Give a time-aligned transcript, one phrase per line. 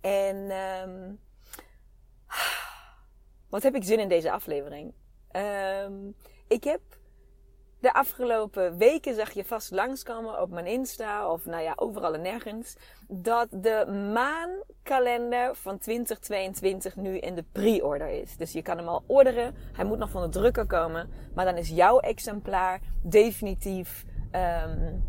[0.00, 1.20] En um,
[3.48, 4.92] wat heb ik zin in deze aflevering?
[5.32, 6.14] Um,
[6.48, 6.80] ik heb
[7.80, 12.22] de afgelopen weken, zag je vast langskomen op mijn Insta of nou ja, overal en
[12.22, 12.76] nergens,
[13.08, 18.36] dat de maankalender van 2022 nu in de pre-order is.
[18.36, 19.54] Dus je kan hem al orderen.
[19.72, 21.10] Hij moet nog van de drukker komen.
[21.34, 25.04] Maar dan is jouw exemplaar definitief um,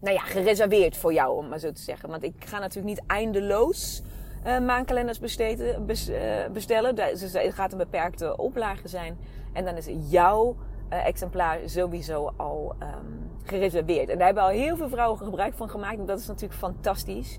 [0.00, 2.08] nou ja, gereserveerd voor jou, om maar zo te zeggen.
[2.08, 4.02] Want ik ga natuurlijk niet eindeloos
[4.44, 6.18] maankalenders besteden, bes, uh,
[6.52, 6.96] bestellen.
[6.96, 9.18] Het gaat een beperkte oplage zijn.
[9.52, 10.56] En dan is jouw
[10.92, 14.08] uh, exemplaar sowieso al um, gereserveerd.
[14.08, 15.98] En daar hebben al heel veel vrouwen gebruik van gemaakt.
[15.98, 17.38] En dat is natuurlijk fantastisch.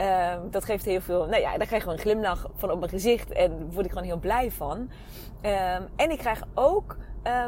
[0.00, 1.26] Uh, dat geeft heel veel.
[1.26, 3.32] Nou ja, daar krijg ik gewoon een glimlach van op mijn gezicht.
[3.32, 4.78] En word ik gewoon heel blij van.
[4.78, 6.96] Um, en ik krijg ook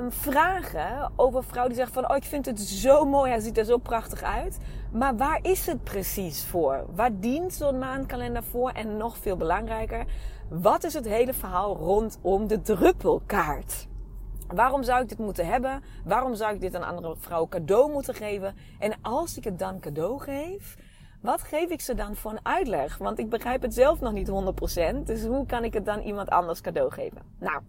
[0.08, 2.10] vragen over vrouwen die zeggen van...
[2.10, 3.30] Oh, ik vind het zo mooi.
[3.30, 4.58] Hij ziet er zo prachtig uit.
[4.98, 6.84] Maar waar is het precies voor?
[6.94, 8.70] Waar dient zo'n maandkalender voor?
[8.70, 10.04] En nog veel belangrijker...
[10.48, 13.86] Wat is het hele verhaal rondom de druppelkaart?
[14.46, 15.82] Waarom zou ik dit moeten hebben?
[16.04, 18.54] Waarom zou ik dit aan andere vrouwen cadeau moeten geven?
[18.78, 20.76] En als ik het dan cadeau geef,
[21.20, 22.98] wat geef ik ze dan voor een uitleg?
[22.98, 25.02] Want ik begrijp het zelf nog niet 100%.
[25.04, 27.22] Dus hoe kan ik het dan iemand anders cadeau geven?
[27.38, 27.62] Nou,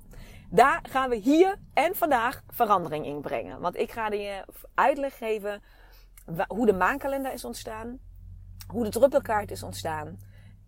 [0.49, 3.59] daar gaan we hier en vandaag verandering in brengen.
[3.59, 5.61] Want ik ga je uitleg geven
[6.47, 7.99] hoe de maankalender is ontstaan.
[8.67, 10.19] Hoe de druppelkaart is ontstaan.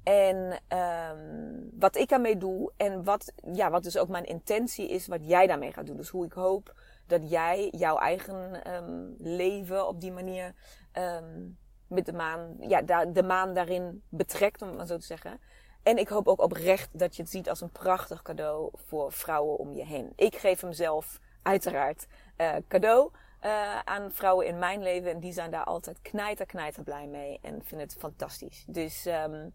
[0.04, 5.08] En um, wat ik daarmee doe en wat, ja, wat dus ook mijn intentie is,
[5.08, 5.98] wat jij daarmee gaat doen.
[5.98, 6.76] Dus hoe ik hoop
[7.08, 10.54] dat jij jouw eigen um, leven op die manier
[10.94, 15.40] um, met de maan, ja, de maan daarin betrekt, om het maar zo te zeggen.
[15.84, 19.58] En ik hoop ook oprecht dat je het ziet als een prachtig cadeau voor vrouwen
[19.58, 20.14] om je heen.
[20.16, 23.12] Ik geef hem zelf uiteraard uh, cadeau.
[23.46, 25.12] Uh, aan vrouwen in mijn leven.
[25.12, 27.40] En die zijn daar altijd knijter, knijter blij mee.
[27.42, 28.64] En vinden het fantastisch.
[28.68, 29.54] Dus um,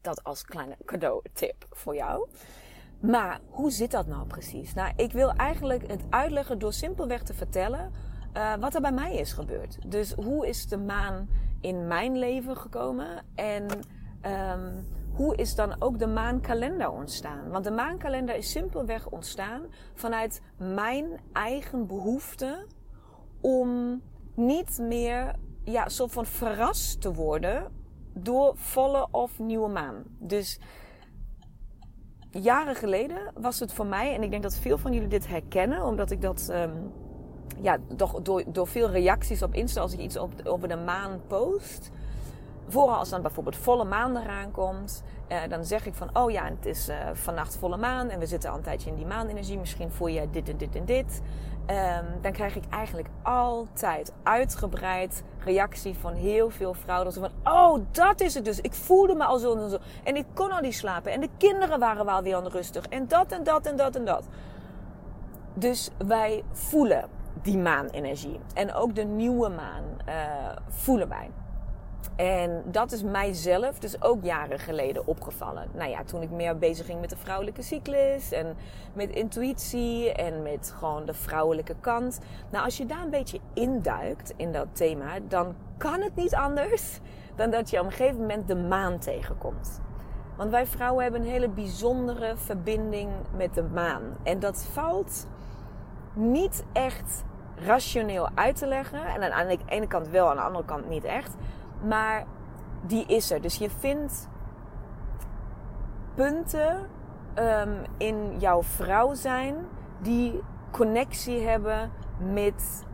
[0.00, 2.28] dat als kleine cadeau-tip voor jou.
[3.00, 4.74] Maar hoe zit dat nou precies?
[4.74, 7.92] Nou, ik wil eigenlijk het uitleggen door simpelweg te vertellen
[8.36, 9.90] uh, wat er bij mij is gebeurd.
[9.90, 11.28] Dus hoe is de maan
[11.60, 13.66] in mijn leven gekomen en
[14.52, 17.50] um, hoe is dan ook de maankalender ontstaan?
[17.50, 19.62] Want de maankalender is simpelweg ontstaan
[19.94, 22.66] vanuit mijn eigen behoefte
[23.40, 24.00] om
[24.34, 25.34] niet meer
[25.64, 27.72] ja, soort van verrast te worden
[28.12, 30.02] door volle of nieuwe maan.
[30.18, 30.60] Dus
[32.30, 35.84] jaren geleden was het voor mij, en ik denk dat veel van jullie dit herkennen,
[35.84, 36.92] omdat ik dat um,
[37.62, 41.20] ja, toch door, door veel reacties op Insta als ik iets op, over de maan
[41.26, 41.90] post.
[42.68, 46.44] Vooral als dan bijvoorbeeld volle maan eraan komt, uh, dan zeg ik van, oh ja,
[46.44, 49.58] het is uh, vannacht volle maan en we zitten al een tijdje in die maanenergie.
[49.58, 51.22] Misschien voel je dit en dit en dit.
[51.70, 57.14] Um, dan krijg ik eigenlijk altijd uitgebreid reactie van heel veel vrouwen.
[57.14, 58.60] Dat van, oh, dat is het dus.
[58.60, 59.78] Ik voelde me al zo en zo.
[60.04, 61.12] En ik kon al niet slapen.
[61.12, 62.84] En de kinderen waren wel weer onrustig.
[62.84, 64.28] En dat en dat en dat en dat.
[65.54, 67.08] Dus wij voelen
[67.42, 68.40] die maanenergie.
[68.54, 70.14] En ook de nieuwe maan uh,
[70.68, 71.30] voelen wij.
[72.16, 75.68] En dat is mijzelf dus ook jaren geleden opgevallen.
[75.74, 78.56] Nou ja, toen ik meer bezig ging met de vrouwelijke cyclus en
[78.92, 82.18] met intuïtie en met gewoon de vrouwelijke kant.
[82.50, 87.00] Nou, als je daar een beetje induikt in dat thema, dan kan het niet anders
[87.34, 89.80] dan dat je op een gegeven moment de maan tegenkomt.
[90.36, 94.02] Want wij vrouwen hebben een hele bijzondere verbinding met de maan.
[94.22, 95.26] En dat valt
[96.14, 97.24] niet echt
[97.54, 99.06] rationeel uit te leggen.
[99.06, 101.34] En aan de ene kant wel, aan de andere kant niet echt.
[101.86, 102.24] Maar
[102.86, 103.40] die is er.
[103.40, 104.28] Dus je vindt
[106.14, 106.88] punten
[107.38, 109.56] um, in jouw vrouw zijn
[109.98, 110.40] die
[110.70, 111.90] connectie hebben
[112.32, 112.86] met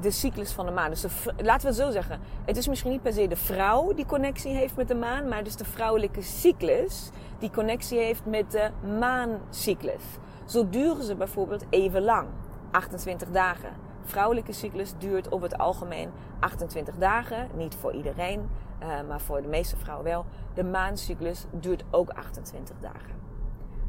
[0.00, 0.90] de cyclus van de maan.
[0.90, 1.06] Dus
[1.36, 2.20] laten we het zo zeggen.
[2.44, 5.46] Het is misschien niet per se de vrouw die connectie heeft met de maan, maar
[5.46, 10.02] is de vrouwelijke cyclus die connectie heeft met de maancyclus.
[10.44, 12.28] Zo duren ze bijvoorbeeld even lang,
[12.70, 13.87] 28 dagen.
[14.08, 16.10] Vrouwelijke cyclus duurt op het algemeen
[16.40, 17.48] 28 dagen.
[17.54, 18.48] Niet voor iedereen,
[18.82, 20.24] uh, maar voor de meeste vrouwen wel.
[20.54, 23.14] De maancyclus duurt ook 28 dagen.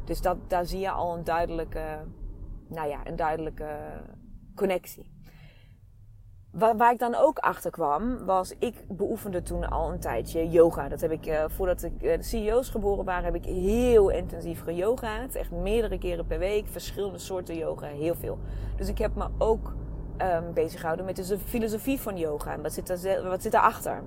[0.04, 1.98] Dus dat, daar zie je al een duidelijke,
[2.68, 3.76] nou ja, een duidelijke
[4.54, 5.10] connectie.
[6.50, 10.88] Waar, ik dan ook achter kwam, was ik beoefende toen al een tijdje yoga.
[10.88, 14.62] Dat heb ik, uh, voordat ik, uh, de CEO's geboren waren, heb ik heel intensief
[14.62, 15.34] geyogaat.
[15.34, 18.38] Echt meerdere keren per week, verschillende soorten yoga, heel veel.
[18.76, 19.74] Dus ik heb me ook
[20.22, 22.52] um, bezig gehouden met de filosofie van yoga.
[22.52, 24.02] En wat zit, er, wat zit daarachter?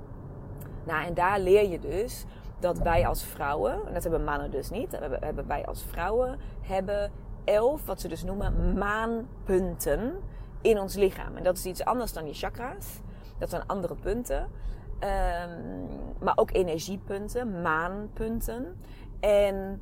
[0.83, 2.25] Nou, en daar leer je dus
[2.59, 6.39] dat wij als vrouwen, en dat hebben mannen dus niet, hebben, hebben wij als vrouwen,
[6.61, 7.11] hebben
[7.43, 10.13] elf, wat ze dus noemen, maanpunten
[10.61, 11.37] in ons lichaam.
[11.37, 13.01] En dat is iets anders dan je chakra's.
[13.37, 14.41] Dat zijn andere punten.
[14.41, 15.87] Um,
[16.19, 18.77] maar ook energiepunten, maanpunten.
[19.19, 19.81] En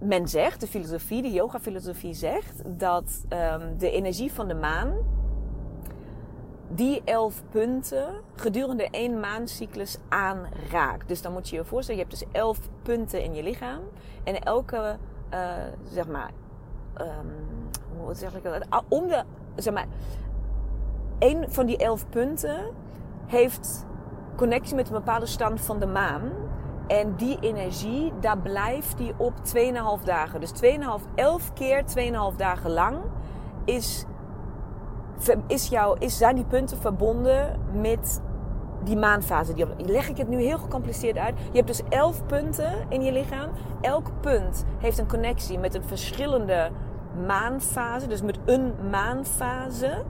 [0.00, 4.92] men zegt, de filosofie, de yoga-filosofie zegt, dat um, de energie van de maan
[6.68, 11.08] die elf punten gedurende één maandcyclus aanraakt.
[11.08, 13.80] Dus dan moet je je voorstellen, je hebt dus elf punten in je lichaam.
[14.24, 14.96] En elke,
[15.34, 15.40] uh,
[15.90, 16.30] zeg maar,
[17.00, 17.32] um,
[17.98, 18.84] hoe zeg ik dat?
[18.88, 19.24] Om de
[19.56, 19.86] zeg maar,
[21.18, 22.60] een van die elf punten
[23.26, 23.86] heeft
[24.36, 26.30] connectie met een bepaalde stand van de maan.
[26.90, 29.32] En die energie, daar blijft die op
[30.00, 30.40] 2,5 dagen.
[30.40, 31.84] Dus 2,5, 11 keer
[32.32, 32.96] 2,5 dagen lang
[33.64, 34.04] is,
[35.46, 38.22] is jou, is, zijn die punten verbonden met
[38.84, 39.54] die maanfase.
[39.54, 41.38] Die, leg ik het nu heel gecompliceerd uit.
[41.50, 43.50] Je hebt dus 11 punten in je lichaam.
[43.80, 46.70] Elk punt heeft een connectie met een verschillende
[47.26, 50.02] maanfase, dus met een maanfase.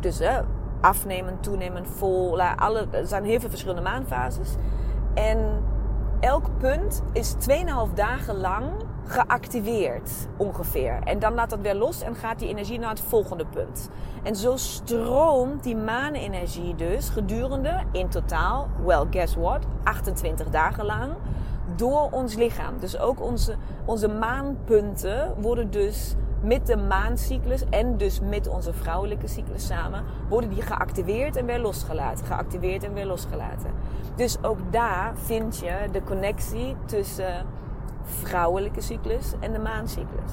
[0.00, 0.40] Dus hè,
[0.80, 2.40] afnemen, toenemen, vol.
[2.40, 4.56] Alle, er zijn heel veel verschillende maanfases.
[5.16, 5.64] En
[6.20, 8.70] elk punt is 2,5 dagen lang
[9.04, 10.98] geactiveerd ongeveer.
[11.04, 13.88] En dan laat dat weer los en gaat die energie naar het volgende punt.
[14.22, 21.12] En zo stroomt die maanenergie dus gedurende in totaal, well guess what, 28 dagen lang
[21.76, 22.78] door ons lichaam.
[22.78, 23.54] Dus ook onze,
[23.84, 26.14] onze maanpunten worden dus
[26.46, 31.58] met de maancyclus en dus met onze vrouwelijke cyclus samen, worden die geactiveerd en weer
[31.58, 32.26] losgelaten.
[32.26, 33.70] Geactiveerd en weer losgelaten.
[34.14, 37.46] Dus ook daar vind je de connectie tussen
[38.02, 40.32] vrouwelijke cyclus en de maancyclus.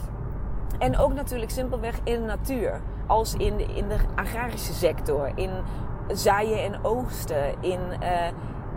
[0.80, 2.82] En ook natuurlijk simpelweg in de natuur.
[3.08, 5.50] Als in de, in de agrarische sector, in
[6.08, 8.10] zaaien en oogsten, in uh,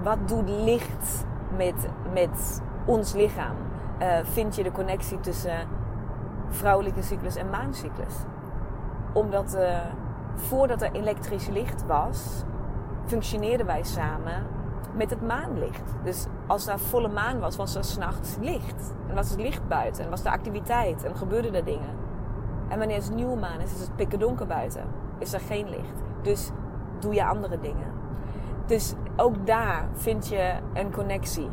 [0.03, 3.57] wat doet licht met, met ons lichaam.
[4.03, 5.69] Uh, vind je de connectie tussen
[6.49, 8.15] vrouwelijke cyclus en maancyclus.
[9.13, 9.79] Omdat uh,
[10.35, 12.43] voordat er elektrisch licht was,
[13.05, 14.47] functioneerden wij samen
[14.97, 15.95] met het maanlicht.
[16.03, 18.95] Dus als er volle maan was, was er s'nachts licht.
[19.09, 20.05] En was het licht buiten.
[20.05, 21.05] En was er activiteit.
[21.05, 21.95] En gebeurden er dingen.
[22.69, 24.85] En wanneer het nieuwe maan is, is het pikken donker buiten.
[25.19, 26.03] Is er geen licht.
[26.23, 26.51] Dus
[26.99, 27.93] doe je andere dingen.
[28.67, 31.49] Dus ook daar vind je een connectie.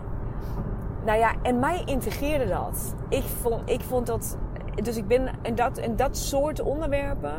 [1.05, 2.95] Nou ja, en mij integreerde dat.
[3.09, 4.37] Ik vond, ik vond dat.
[4.81, 7.33] Dus ik ben in dat, in dat soort onderwerpen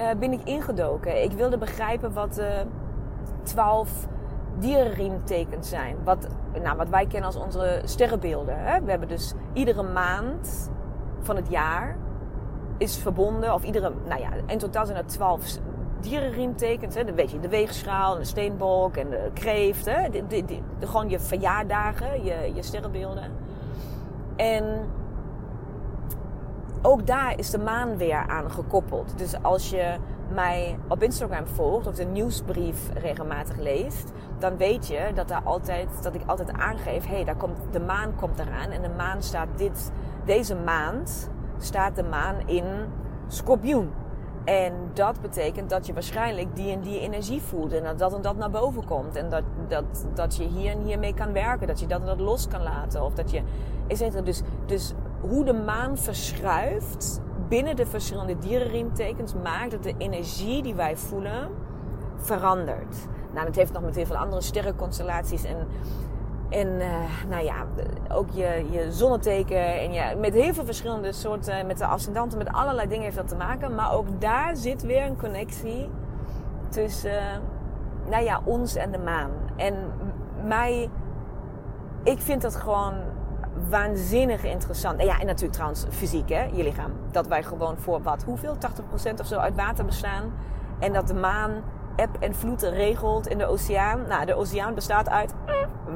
[0.00, 1.22] uh, ben ik ingedoken.
[1.22, 2.64] Ik wilde begrijpen wat de
[3.42, 4.06] twaalf
[4.58, 5.96] dierenriemtekens zijn.
[6.04, 6.28] Wat,
[6.62, 8.58] nou, wat wij kennen als onze sterrenbeelden.
[8.58, 8.80] Hè?
[8.82, 10.70] We hebben dus iedere maand
[11.20, 11.96] van het jaar
[12.76, 15.58] is verbonden, of iedere, nou ja, in totaal zijn er twaalf
[16.00, 16.94] dierenriemtekens.
[16.94, 17.04] Hè?
[17.04, 19.86] Dan weet je, de weegschaal, de steenbok en de kreeft.
[19.86, 20.08] Hè?
[20.80, 23.30] Gewoon je verjaardagen, je, je sterrenbeelden.
[24.36, 24.64] En
[26.82, 29.18] ook daar is de maan weer aan gekoppeld.
[29.18, 29.96] Dus als je
[30.32, 35.88] mij op Instagram volgt of de nieuwsbrief regelmatig leest, dan weet je dat, daar altijd,
[36.02, 38.70] dat ik altijd aangeef: hé, hey, daar komt, de maan komt eraan.
[38.70, 39.92] En de maan staat dit,
[40.24, 42.64] deze maand staat de maan in
[43.28, 43.90] Scorpioen.
[44.44, 47.72] En dat betekent dat je waarschijnlijk die en die energie voelt.
[47.72, 49.16] En dat dat en dat naar boven komt.
[49.16, 51.66] En dat, dat, dat je hier en hier mee kan werken.
[51.66, 53.02] Dat je dat en dat los kan laten.
[53.02, 53.42] Of dat je.
[54.24, 60.74] Dus, dus hoe de maan verschuift binnen de verschillende dierenriemtekens maakt dat de energie die
[60.74, 61.48] wij voelen
[62.16, 62.96] verandert.
[63.32, 65.56] Nou, dat heeft nog met heel veel andere sterrenconstellaties en
[66.48, 66.94] en uh,
[67.28, 67.66] nou ja,
[68.08, 69.80] ook je, je zonneteken.
[69.80, 73.28] En ja, met heel veel verschillende soorten, met de ascendanten, met allerlei dingen heeft dat
[73.28, 73.74] te maken.
[73.74, 75.90] Maar ook daar zit weer een connectie
[76.68, 79.30] tussen, uh, nou ja, ons en de maan.
[79.56, 79.74] En
[80.44, 80.90] mij,
[82.02, 82.94] ik vind dat gewoon
[83.68, 85.02] waanzinnig interessant.
[85.02, 86.92] Ja, en natuurlijk trouwens fysiek, hè, je lichaam.
[87.10, 88.56] Dat wij gewoon voor wat, hoeveel?
[88.56, 90.32] 80% of zo uit water bestaan.
[90.78, 91.52] En dat de maan
[91.96, 94.04] eb en vloed regelt in de oceaan.
[94.08, 95.34] Nou, de oceaan bestaat uit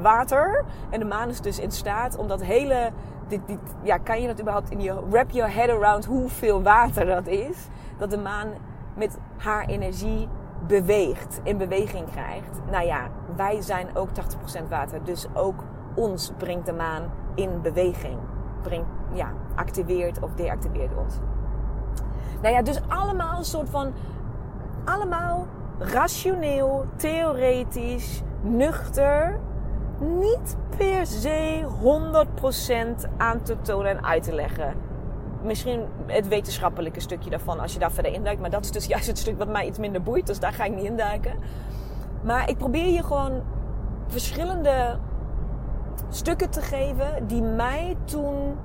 [0.01, 0.63] water.
[0.89, 2.91] En de maan is dus in staat om dat hele.
[3.27, 5.09] Dit, dit, ja, kan je dat überhaupt in je.
[5.09, 7.67] Wrap your head around hoeveel water dat is.
[7.97, 8.47] Dat de maan
[8.95, 10.27] met haar energie
[10.67, 12.61] beweegt, in beweging krijgt.
[12.71, 15.03] Nou ja, wij zijn ook 80% water.
[15.03, 15.63] Dus ook
[15.95, 17.03] ons brengt de maan
[17.35, 18.17] in beweging.
[18.61, 21.15] Brengt, ja, activeert of deactiveert ons.
[22.41, 23.93] Nou ja, dus allemaal een soort van.
[24.85, 25.47] Allemaal
[25.77, 29.39] rationeel, theoretisch, nuchter.
[29.99, 31.65] Niet per se
[33.05, 34.73] 100% aan te tonen en uit te leggen.
[35.43, 38.41] Misschien het wetenschappelijke stukje daarvan als je daar verder induikt.
[38.41, 40.27] Maar dat is dus juist het stuk wat mij iets minder boeit.
[40.27, 41.33] Dus daar ga ik niet induiken.
[42.21, 43.41] Maar ik probeer je gewoon
[44.07, 44.97] verschillende
[46.09, 48.57] stukken te geven die mij toen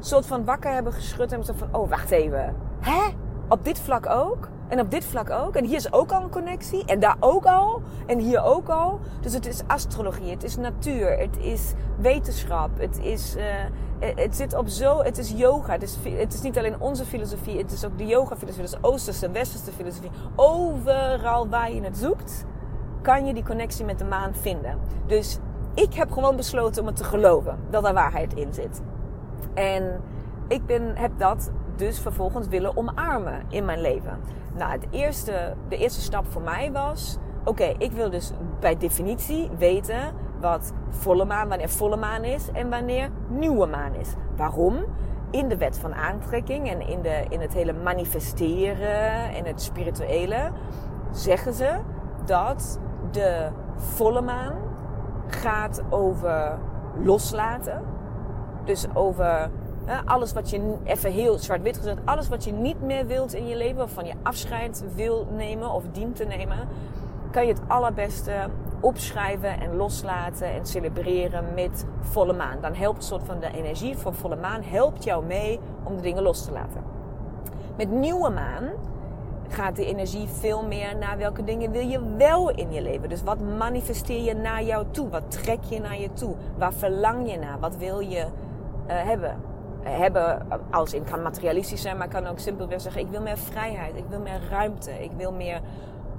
[0.00, 1.32] soort van wakker hebben geschud.
[1.32, 2.54] En zo van, oh wacht even.
[2.80, 3.02] Hè?
[3.48, 4.48] Op dit vlak ook?
[4.68, 5.54] En op dit vlak ook.
[5.56, 6.84] En hier is ook al een connectie.
[6.84, 7.82] En daar ook al.
[8.06, 9.00] En hier ook al.
[9.20, 10.30] Dus het is astrologie.
[10.30, 11.18] Het is natuur.
[11.18, 12.70] Het is wetenschap.
[12.78, 13.36] Het is...
[13.36, 13.44] Uh,
[13.98, 15.02] het zit op zo...
[15.02, 15.72] Het is yoga.
[15.72, 17.58] Het is, het is niet alleen onze filosofie.
[17.58, 18.70] Het is ook de yoga-filosofie.
[18.70, 20.10] Dus oosterse, westerse filosofie.
[20.36, 22.44] Overal waar je het zoekt...
[23.02, 24.78] kan je die connectie met de maan vinden.
[25.06, 25.38] Dus
[25.76, 27.58] ik heb gewoon besloten om het te geloven.
[27.70, 28.82] Dat er waarheid in zit.
[29.54, 30.00] En
[30.48, 34.20] ik ben, heb dat dus vervolgens willen omarmen in mijn leven.
[34.54, 39.50] Nou, het eerste, de eerste stap voor mij was: oké, ik wil dus bij definitie
[39.58, 44.08] weten wat volle maan, wanneer volle maan is en wanneer nieuwe maan is.
[44.36, 44.84] Waarom?
[45.30, 50.50] In de wet van aantrekking en in, de, in het hele manifesteren en het spirituele
[51.12, 51.78] zeggen ze
[52.24, 52.80] dat
[53.10, 54.65] de volle maan
[55.28, 56.58] gaat over
[57.02, 57.82] loslaten.
[58.64, 59.50] Dus over
[60.04, 63.56] alles wat je, even heel zwart-wit gezet, alles wat je niet meer wilt in je
[63.56, 66.68] leven, waarvan je afscheid wil nemen of dient te nemen,
[67.30, 68.32] kan je het allerbeste
[68.80, 72.60] opschrijven en loslaten en celebreren met volle maan.
[72.60, 76.02] Dan helpt een soort van de energie van volle maan helpt jou mee om de
[76.02, 76.82] dingen los te laten.
[77.76, 78.70] Met nieuwe maan
[79.48, 83.08] gaat de energie veel meer naar welke dingen wil je wel in je leven.
[83.08, 85.08] Dus wat manifesteer je naar jou toe?
[85.08, 86.34] Wat trek je naar je toe?
[86.58, 87.58] Waar verlang je naar?
[87.60, 88.26] Wat wil je uh,
[88.86, 89.54] hebben?
[89.88, 93.96] hebben als in kan materialistisch zijn, maar kan ook simpelweg zeggen: ik wil meer vrijheid,
[93.96, 95.60] ik wil meer ruimte, ik wil meer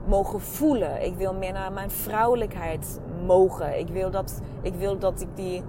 [0.05, 3.79] mogen voelen, ik wil meer naar mijn vrouwelijkheid mogen.
[3.79, 5.63] Ik wil dat ik, wil dat ik die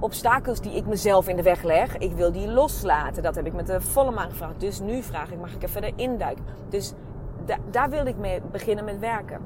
[0.00, 3.22] obstakels die ik mezelf in de weg leg, ik wil die loslaten.
[3.22, 4.60] Dat heb ik met de volle maan gevraagd.
[4.60, 6.44] Dus nu vraag ik: mag ik er verder induiken?
[6.68, 6.92] Dus
[7.70, 9.40] daar wilde ik mee beginnen met werken.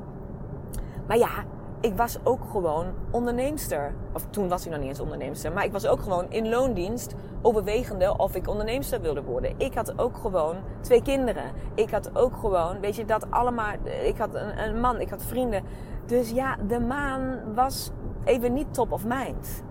[1.06, 1.44] Maar ja,
[1.80, 3.94] ik was ook gewoon onderneemster.
[4.12, 5.52] Of toen was ik nog niet eens onderneemster.
[5.52, 9.54] Maar ik was ook gewoon in loondienst overwegende of ik onderneemster wilde worden.
[9.56, 11.52] Ik had ook gewoon twee kinderen.
[11.75, 13.73] Ik had ook gewoon, weet je, dat allemaal.
[14.04, 15.62] Ik had een, een man, ik had vrienden.
[16.06, 17.90] Dus ja, de maan was
[18.25, 19.62] even niet top of mind.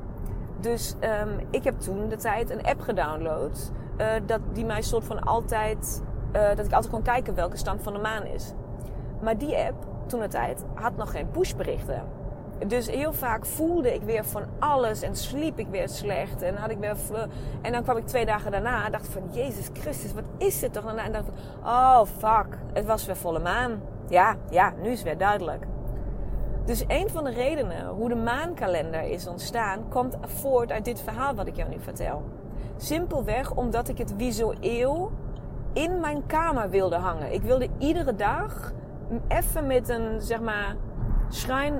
[0.61, 3.71] Dus um, ik heb toen de tijd een app gedownload.
[3.97, 6.03] Uh, dat die mij soort van altijd.
[6.35, 8.53] Uh, dat ik altijd kon kijken welke stand van de maan is.
[9.21, 12.03] Maar die app toen de tijd had nog geen pushberichten.
[12.67, 16.41] Dus heel vaak voelde ik weer van alles en sliep ik weer slecht.
[16.41, 16.95] En, had ik weer,
[17.61, 19.21] en dan kwam ik twee dagen daarna en dacht van...
[19.31, 20.95] Jezus Christus, wat is dit toch?
[20.95, 23.81] En dacht ik oh fuck, het was weer volle maan.
[24.09, 25.65] Ja, ja, nu is het weer duidelijk.
[26.65, 29.89] Dus een van de redenen hoe de maankalender is ontstaan...
[29.89, 32.23] komt voort uit dit verhaal wat ik jou nu vertel.
[32.77, 35.11] Simpelweg omdat ik het visueel
[35.73, 37.33] in mijn kamer wilde hangen.
[37.33, 38.71] Ik wilde iedere dag
[39.27, 40.75] even met een, zeg maar,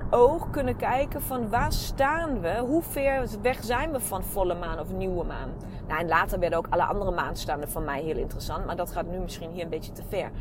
[0.10, 2.58] oog kunnen kijken van waar staan we?
[2.58, 5.50] Hoe ver weg zijn we van volle maan of nieuwe maan?
[5.88, 8.66] Nou, en later werden ook alle andere maanstaanden van mij heel interessant.
[8.66, 10.32] Maar dat gaat nu misschien hier een beetje te ver.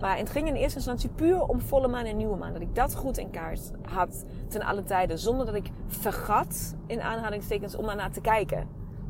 [0.00, 2.52] Maar het ging in eerste instantie puur om volle maan en nieuwe maan.
[2.52, 5.18] Dat ik dat goed in kaart had ten alle tijden.
[5.18, 8.68] Zonder dat ik vergat, in aanhalingstekens, om naar te kijken.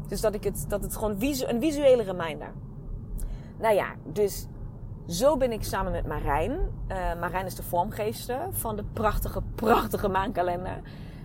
[0.08, 2.52] Dus dat, ik het, dat het gewoon een visuele reminder.
[3.58, 4.46] Nou ja, dus
[5.06, 6.50] zo ben ik samen met Marijn.
[6.52, 10.80] Uh, Marijn is de vormgeester van de prachtige, prachtige maankalender.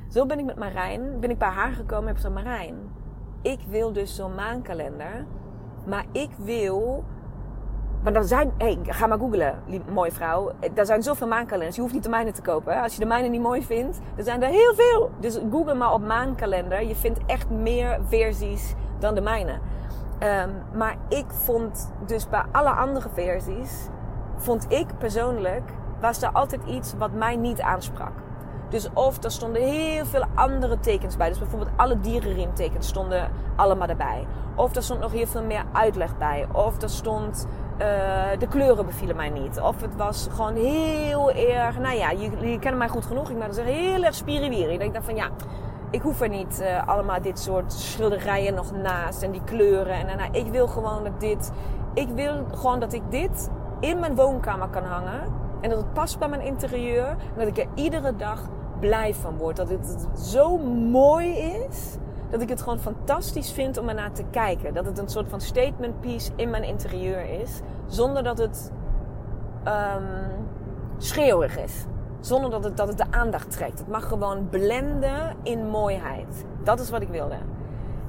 [0.09, 2.33] Zo ben ik met Marijn, ben ik bij haar gekomen en heb gezegd...
[2.33, 2.75] Marijn,
[3.41, 5.25] ik wil dus zo'n maankalender.
[5.85, 7.03] Maar ik wil...
[8.05, 8.53] Maar er zijn...
[8.57, 9.59] hey, ga maar googlen,
[9.91, 10.51] mooie vrouw.
[10.73, 11.75] Er zijn zoveel maankalenders.
[11.75, 12.81] Je hoeft niet de mijne te kopen.
[12.81, 15.11] Als je de mijne niet mooi vindt, er zijn er heel veel.
[15.19, 16.83] Dus google maar op maankalender.
[16.83, 19.51] Je vindt echt meer versies dan de mijne.
[19.51, 23.87] Um, maar ik vond dus bij alle andere versies,
[24.37, 28.11] vond ik persoonlijk, was er altijd iets wat mij niet aansprak.
[28.69, 31.29] Dus of er stonden heel veel andere tekens bij.
[31.29, 34.27] Dus bijvoorbeeld alle dierenriemtekens stonden allemaal erbij.
[34.55, 36.47] Of er stond nog heel veel meer uitleg bij.
[36.51, 39.59] Of er stond eh, de kleuren bevielen mij niet.
[39.59, 43.29] Of het was gewoon heel erg, nou ja, jullie kennen mij goed genoeg.
[43.29, 44.73] Ik moet zeggen, heel erg spiriwiri.
[44.73, 45.29] Ik denk van ja,
[45.89, 50.07] ik hoef er niet uh, allemaal dit soort schilderijen nog naast en die kleuren.
[50.07, 51.51] En nou, ik wil gewoon dat dit,
[51.93, 55.21] ik wil gewoon dat ik dit in mijn woonkamer kan hangen.
[55.61, 57.07] En dat het past bij mijn interieur.
[57.07, 58.41] En dat ik er iedere dag
[58.79, 59.55] blij van word.
[59.55, 61.97] Dat het zo mooi is
[62.35, 64.73] dat ik het gewoon fantastisch vind om ernaar te kijken.
[64.73, 67.61] Dat het een soort van statement piece in mijn interieur is.
[67.87, 68.71] Zonder dat het
[69.67, 70.07] um,
[70.97, 71.85] schreeuwig is.
[72.19, 73.79] Zonder dat het, dat het de aandacht trekt.
[73.79, 76.45] Het mag gewoon blenden in mooiheid.
[76.63, 77.35] Dat is wat ik wilde.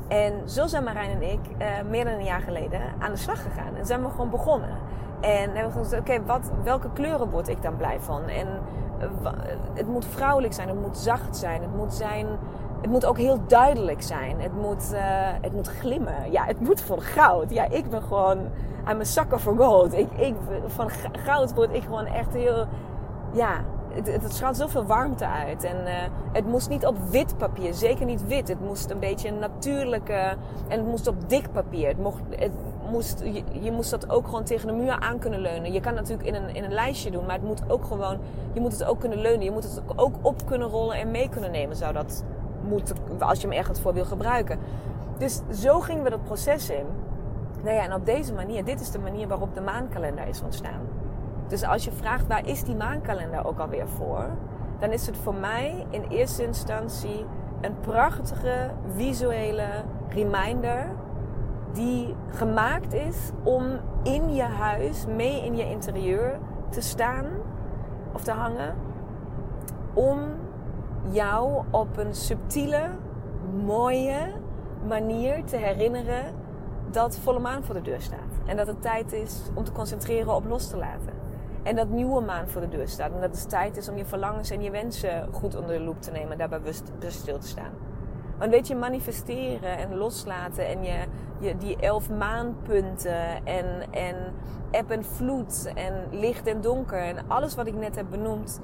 [0.09, 3.43] En zo zijn Marijn en ik uh, meer dan een jaar geleden aan de slag
[3.43, 3.77] gegaan.
[3.77, 4.77] En zijn we gewoon begonnen.
[5.21, 8.29] En hebben we gezegd, oké, wat welke kleuren word ik dan blij van?
[8.29, 8.47] En
[9.23, 9.31] uh,
[9.75, 12.27] het moet vrouwelijk zijn, het moet zacht zijn, het moet zijn
[12.81, 14.41] het moet ook heel duidelijk zijn.
[14.41, 15.01] Het moet, uh,
[15.41, 16.31] het moet glimmen.
[16.31, 17.51] Ja, het moet van goud.
[17.51, 18.39] Ja, ik ben gewoon...
[18.91, 19.93] I'm a sucker for gold.
[19.95, 20.35] Ik, ik,
[20.67, 22.67] van goud word ik gewoon echt heel...
[23.33, 25.65] Ja, het, het straalt zoveel warmte uit.
[25.65, 25.93] En uh,
[26.33, 27.75] het moest niet op wit papier.
[27.75, 28.49] Zeker niet wit.
[28.49, 30.37] Het moest een beetje een natuurlijke...
[30.69, 31.89] En het moest op dik papier.
[31.89, 32.53] Het mocht, het
[32.91, 33.23] moest,
[33.61, 35.73] je, moest dat ook gewoon tegen de muur aan kunnen leunen.
[35.73, 37.27] Je kan natuurlijk in een, in een lijstje doen.
[37.27, 38.19] Maar het moet ook gewoon...
[38.53, 39.45] Je moet het ook kunnen leunen.
[39.45, 41.77] Je moet het ook op kunnen rollen en mee kunnen nemen.
[41.77, 42.25] Zou dat
[42.67, 44.59] moet, als je hem ergens voor wil gebruiken.
[45.19, 46.87] Dus zo gingen we dat proces in.
[47.63, 50.81] Nou ja, en op deze manier, dit is de manier waarop de maankalender is ontstaan.
[51.47, 54.31] Dus als je vraagt waar is die maankalender ook alweer voor,
[54.79, 57.27] dan is het voor mij in eerste instantie
[57.61, 59.67] een prachtige visuele
[60.09, 60.87] reminder
[61.73, 63.63] die gemaakt is om
[64.03, 67.27] in je huis, mee in je interieur te staan
[68.13, 68.75] of te hangen.
[69.95, 70.19] Om
[71.11, 72.89] jou op een subtiele,
[73.65, 74.33] mooie
[74.87, 76.25] manier te herinneren
[76.91, 78.41] dat volle maan voor de deur staat.
[78.47, 81.13] En dat het tijd is om te concentreren op los te laten.
[81.63, 83.13] En dat nieuwe maan voor de deur staat.
[83.13, 86.03] En dat het tijd is om je verlangens en je wensen goed onder de loep
[86.03, 86.33] te nemen.
[86.33, 87.73] En daarbij bewust, bewust stil te staan.
[88.39, 91.05] Want weet je, manifesteren en loslaten en je,
[91.39, 94.17] je, die elf maanpunten en, en
[94.71, 98.61] eb en vloed en licht en donker en alles wat ik net heb benoemd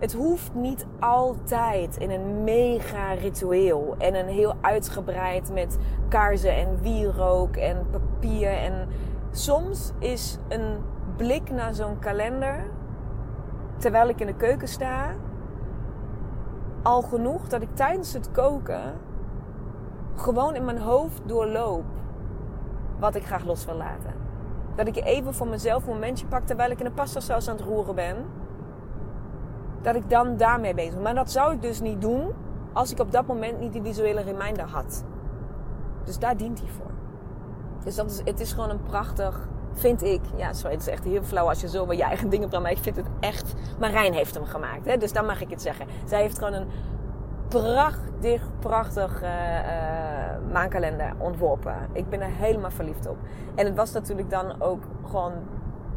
[0.00, 6.80] het hoeft niet altijd in een mega ritueel en een heel uitgebreid met kaarsen en
[6.80, 8.50] wierook en papier.
[8.50, 8.88] En
[9.30, 10.76] soms is een
[11.16, 12.64] blik naar zo'n kalender,
[13.76, 15.14] terwijl ik in de keuken sta,
[16.82, 18.92] al genoeg dat ik tijdens het koken
[20.14, 21.84] gewoon in mijn hoofd doorloop
[22.98, 24.14] wat ik graag los wil laten.
[24.74, 27.56] Dat ik even voor mezelf een momentje pak terwijl ik in de pasta saus aan
[27.56, 28.16] het roeren ben
[29.82, 31.02] dat ik dan daarmee bezig ben.
[31.02, 32.32] Maar dat zou ik dus niet doen
[32.72, 35.04] als ik op dat moment niet die visuele reminder had.
[36.04, 36.90] Dus daar dient hij voor.
[37.84, 40.20] Dus dat is, het is gewoon een prachtig, vind ik.
[40.36, 42.62] Ja, sorry, het is echt heel flauw als je zo met je eigen dingen praat.
[42.62, 43.54] Maar ik vind het echt.
[43.78, 44.84] Marijn heeft hem gemaakt.
[44.84, 44.96] Hè?
[44.96, 45.86] Dus dan mag ik het zeggen.
[46.04, 46.68] Zij heeft gewoon een
[47.48, 51.74] prachtig, prachtig uh, uh, maankalender ontworpen.
[51.92, 53.16] Ik ben er helemaal verliefd op.
[53.54, 55.32] En het was natuurlijk dan ook gewoon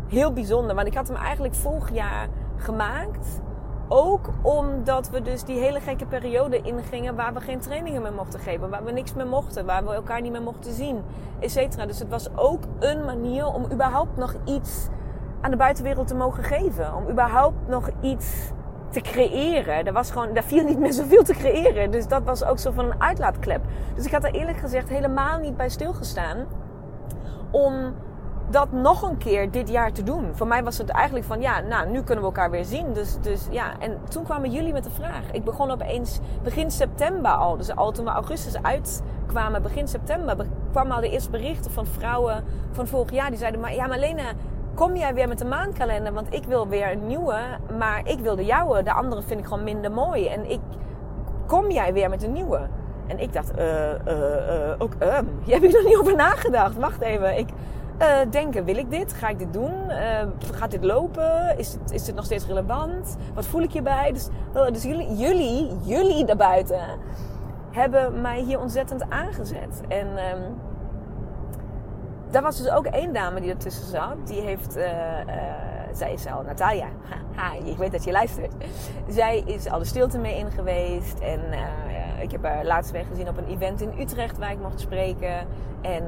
[0.07, 0.75] heel bijzonder.
[0.75, 3.41] Want ik had hem eigenlijk vorig jaar gemaakt.
[3.87, 8.39] Ook omdat we dus die hele gekke periode ingingen waar we geen trainingen meer mochten
[8.39, 11.03] geven, waar we niks meer mochten, waar we elkaar niet meer mochten zien,
[11.39, 11.77] et.
[11.87, 14.87] Dus het was ook een manier om überhaupt nog iets
[15.41, 16.95] aan de buitenwereld te mogen geven.
[16.95, 18.51] Om überhaupt nog iets
[18.89, 19.85] te creëren.
[19.85, 21.91] Er was gewoon, daar viel niet meer zoveel te creëren.
[21.91, 23.61] Dus dat was ook zo van een uitlaatklep.
[23.95, 26.45] Dus ik had er eerlijk gezegd helemaal niet bij stilgestaan.
[27.51, 27.93] Om
[28.53, 30.29] dat nog een keer dit jaar te doen.
[30.33, 32.93] Voor mij was het eigenlijk van, ja, nou, nu kunnen we elkaar weer zien.
[32.93, 35.31] Dus, dus ja, en toen kwamen jullie met de vraag.
[35.31, 37.57] Ik begon opeens begin september al.
[37.57, 42.43] Dus al toen we augustus uitkwamen, begin september, kwamen al de eerste berichten van vrouwen
[42.71, 43.29] van vorig jaar.
[43.29, 44.23] Die zeiden, maar ja, Marlene,
[44.73, 46.13] kom jij weer met de maandkalender?
[46.13, 47.37] Want ik wil weer een nieuwe,
[47.77, 48.83] maar ik wil de jouwe.
[48.83, 50.27] De andere vind ik gewoon minder mooi.
[50.27, 50.59] En ik,
[51.45, 52.67] kom jij weer met een nieuwe?
[53.07, 54.93] En ik dacht, eh, uh, uh, ook,
[55.43, 56.77] jij hebt er nog niet over nagedacht.
[56.77, 57.47] Wacht even, ik
[58.03, 59.13] uh, denken, wil ik dit?
[59.13, 59.73] Ga ik dit doen?
[59.89, 60.21] Uh,
[60.53, 61.57] gaat dit lopen?
[61.57, 63.17] Is het, is dit nog steeds relevant?
[63.33, 64.11] Wat voel ik hierbij?
[64.11, 66.99] Dus, uh, dus jullie, jullie, jullie daarbuiten
[67.71, 69.81] hebben mij hier ontzettend aangezet.
[69.87, 70.55] En um,
[72.29, 74.15] daar was dus ook één dame die ertussen zat.
[74.23, 74.73] Die heeft,
[75.91, 76.87] zij is al, Natalia,
[77.63, 78.53] ik weet dat je luistert.
[79.07, 81.19] Zij is al de stilte mee in geweest.
[81.19, 81.39] En
[82.21, 85.47] ik heb haar laatst weer gezien op een event in Utrecht waar ik mocht spreken.
[85.81, 86.03] En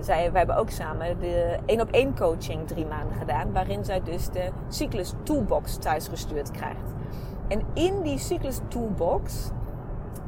[0.00, 3.52] zij, wij hebben ook samen de één op één coaching drie maanden gedaan.
[3.52, 6.94] Waarin zij dus de cyclus toolbox thuis gestuurd krijgt.
[7.48, 9.50] En in die cyclus toolbox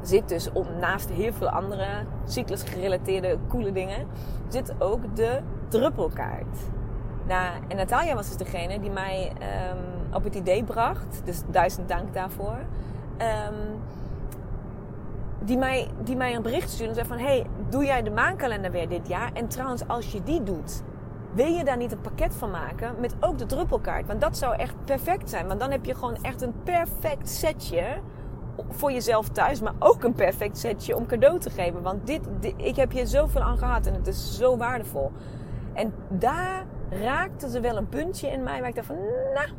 [0.01, 1.87] zit dus om, naast heel veel andere
[2.25, 4.07] cyclus gerelateerde coole dingen,
[4.47, 6.57] zit ook de druppelkaart.
[7.27, 11.21] Nou, en Natalia was dus degene die mij ehm, op het idee bracht.
[11.23, 12.57] Dus duizend dank daarvoor.
[13.17, 13.53] Ehm,
[15.43, 17.17] die, mij, die mij een bericht stuurde en zei van...
[17.17, 19.33] Hey, doe jij de maankalender weer dit jaar?
[19.33, 20.83] En trouwens, als je die doet...
[21.33, 24.07] Wil je daar niet een pakket van maken met ook de druppelkaart?
[24.07, 25.47] Want dat zou echt perfect zijn.
[25.47, 27.83] Want dan heb je gewoon echt een perfect setje
[28.69, 31.81] voor jezelf thuis, maar ook een perfect setje om cadeau te geven.
[31.81, 32.21] Want dit,
[32.55, 35.11] ik heb hier zoveel aan gehad en het is zo waardevol.
[35.73, 38.97] En daar raakte ze wel een puntje in mij waar ik dacht van,
[39.33, 39.49] nou,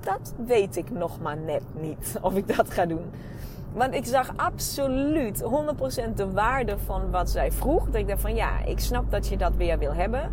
[0.00, 3.10] dat weet ik nog maar net niet of ik dat ga doen.
[3.72, 7.84] Want ik zag absoluut 100% de waarde van wat zij vroeg.
[7.84, 10.30] Dat ik dacht van, ja, ik snap dat je dat weer wil hebben.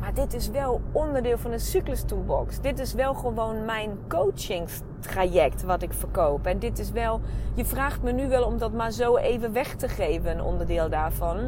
[0.00, 2.60] Maar dit is wel onderdeel van een cyclus toolbox.
[2.60, 6.46] Dit is wel gewoon mijn coachingstraject wat ik verkoop.
[6.46, 7.20] En dit is wel,
[7.54, 10.88] je vraagt me nu wel om dat maar zo even weg te geven, een onderdeel
[10.88, 11.38] daarvan.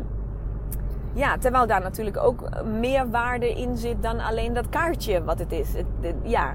[1.13, 5.53] Ja, terwijl daar natuurlijk ook meer waarde in zit dan alleen dat kaartje wat het
[5.53, 5.69] is.
[6.23, 6.55] ja,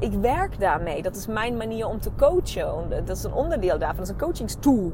[0.00, 1.02] ik werk daarmee.
[1.02, 3.04] Dat is mijn manier om te coachen.
[3.04, 3.96] Dat is een onderdeel daarvan.
[3.96, 4.92] Dat is een coachingstool.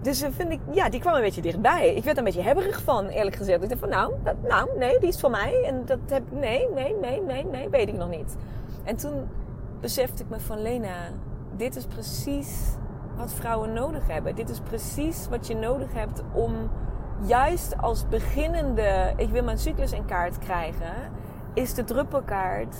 [0.00, 1.94] Dus uh, vind ik, ja, die kwam een beetje dichtbij.
[1.94, 3.62] Ik werd er een beetje hebberig van, eerlijk gezegd.
[3.62, 5.64] Ik dacht van, nou, dat, nou, nee, die is voor mij.
[5.66, 8.36] En dat heb ik, nee, nee, nee, nee, nee, weet ik nog niet.
[8.84, 9.28] En toen
[9.80, 10.94] besefte ik me van, Lena,
[11.56, 12.76] dit is precies
[13.16, 14.34] wat vrouwen nodig hebben.
[14.34, 16.70] Dit is precies wat je nodig hebt om
[17.26, 20.94] juist als beginnende, ik wil mijn cyclus in kaart krijgen,
[21.54, 22.76] is de druppelkaart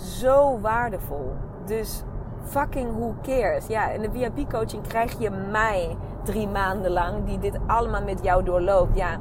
[0.00, 1.32] zo waardevol.
[1.64, 2.02] Dus
[2.44, 3.66] fucking who cares?
[3.66, 8.22] Ja, in de VIP coaching krijg je mij drie maanden lang die dit allemaal met
[8.22, 8.96] jou doorloopt.
[8.96, 9.18] Ja,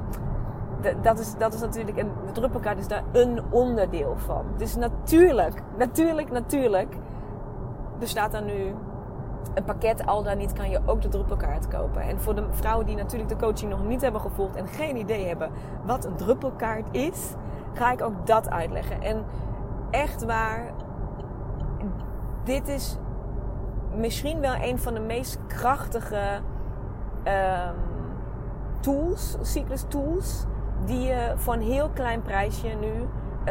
[1.02, 4.46] dat is, dat is natuurlijk, en de druppelkaart is daar een onderdeel van.
[4.58, 6.96] Dus natuurlijk, natuurlijk, natuurlijk
[8.00, 8.76] bestaat er nu
[9.54, 12.02] een pakket, al dan niet kan je ook de druppelkaart kopen.
[12.02, 15.28] En voor de vrouwen die natuurlijk de coaching nog niet hebben gevolgd en geen idee
[15.28, 15.50] hebben
[15.86, 17.34] wat een druppelkaart is,
[17.74, 19.02] ga ik ook dat uitleggen.
[19.02, 19.26] En
[19.91, 20.71] echt waar,
[22.43, 22.97] dit is
[23.95, 26.41] misschien wel een van de meest krachtige
[27.23, 27.75] um,
[28.80, 30.45] tools, cyclus tools,
[30.86, 32.93] die je voor een heel klein prijsje nu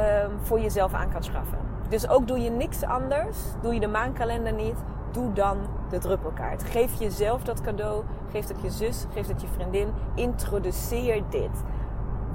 [0.02, 1.58] um, voor jezelf aan kan schaffen.
[1.88, 4.76] Dus ook doe je niks anders, doe je de maankalender niet,
[5.10, 5.56] doe dan
[5.88, 6.64] de druppelkaart.
[6.64, 11.62] Geef jezelf dat cadeau, geef het je zus, geef het je vriendin, introduceer dit.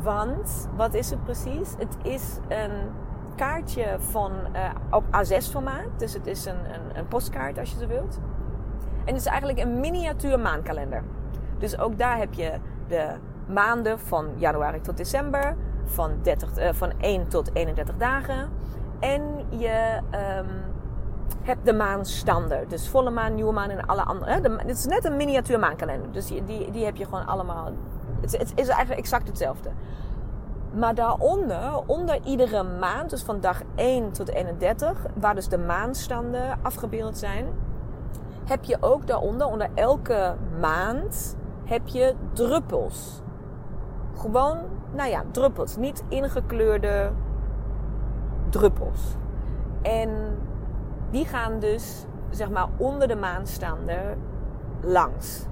[0.01, 1.73] Want, wat is het precies?
[1.77, 2.71] Het is een
[3.35, 5.87] kaartje van, uh, op A6 formaat.
[5.97, 8.19] Dus het is een, een, een postkaart als je zo wilt.
[9.05, 11.03] En het is eigenlijk een miniatuur maankalender.
[11.57, 12.51] Dus ook daar heb je
[12.87, 13.07] de
[13.47, 18.49] maanden van januari tot december, van, 30, uh, eh, van 1 tot 31 dagen.
[18.99, 19.99] En je
[20.37, 20.47] um,
[21.41, 22.69] hebt de maanstanden.
[22.69, 24.41] Dus volle maan, nieuwe maan en alle andere.
[24.41, 26.11] De, het is net een miniatuur maankalender.
[26.11, 27.71] Dus die, die, heb je gewoon allemaal.
[28.21, 29.69] Het is eigenlijk exact hetzelfde.
[30.75, 36.59] Maar daaronder, onder iedere maand, dus van dag 1 tot 31, waar dus de maanstanden
[36.61, 37.45] afgebeeld zijn,
[38.45, 43.21] heb je ook daaronder, onder elke maand, heb je druppels.
[44.15, 44.57] Gewoon,
[44.91, 45.75] nou ja, druppels.
[45.75, 47.11] Niet ingekleurde
[48.49, 49.15] druppels.
[49.81, 50.09] En
[51.09, 54.17] die gaan dus, zeg maar, onder de maanstanden
[54.81, 55.45] langs.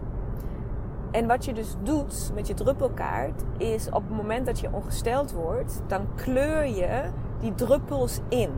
[1.12, 5.32] En wat je dus doet met je druppelkaart is op het moment dat je ongesteld
[5.32, 8.50] wordt, dan kleur je die druppels in.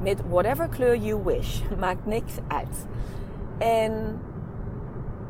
[0.00, 1.62] Met whatever kleur you wish.
[1.80, 2.86] Maakt niks uit.
[3.58, 4.20] En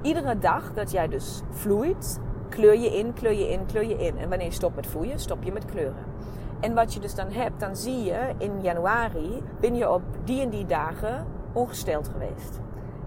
[0.02, 4.18] iedere dag dat jij dus vloeit, kleur je in, kleur je in, kleur je in.
[4.18, 6.04] En wanneer je stopt met vloeien, stop je met kleuren.
[6.60, 10.40] En wat je dus dan hebt, dan zie je in januari ben je op die
[10.40, 12.60] en die dagen ongesteld geweest.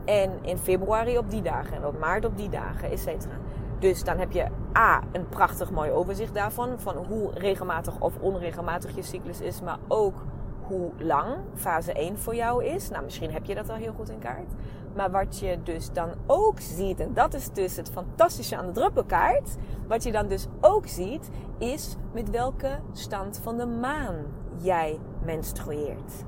[0.05, 3.33] En in februari op die dagen en op maart op die dagen, et cetera.
[3.79, 6.79] Dus dan heb je A, een prachtig mooi overzicht daarvan.
[6.79, 9.61] Van hoe regelmatig of onregelmatig je cyclus is.
[9.61, 10.23] Maar ook
[10.67, 12.89] hoe lang fase 1 voor jou is.
[12.89, 14.53] Nou, misschien heb je dat al heel goed in kaart.
[14.95, 18.71] Maar wat je dus dan ook ziet, en dat is dus het fantastische aan de
[18.71, 19.55] druppelkaart.
[19.87, 24.15] Wat je dan dus ook ziet, is met welke stand van de maan
[24.57, 26.23] jij menstrueert.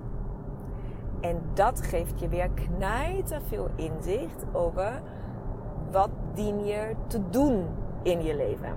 [1.29, 5.01] En dat geeft je weer knijter veel inzicht over
[5.91, 7.65] wat dien je te doen
[8.03, 8.69] in je leven.